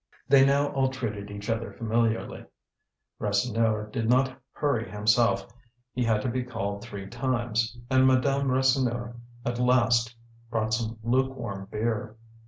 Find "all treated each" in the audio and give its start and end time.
0.69-1.47